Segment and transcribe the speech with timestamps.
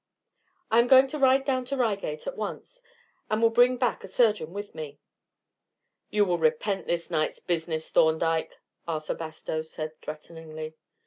[0.71, 2.81] "I am going to ride down to Reigate at once,
[3.29, 4.97] and will bring back a surgeon with me."
[6.09, 8.55] "You will repent this night's business, Thorndyke!"
[8.87, 10.73] Arthur Bastow said threateningly.